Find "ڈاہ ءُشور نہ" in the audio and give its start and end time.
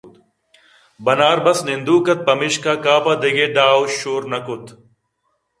3.55-4.39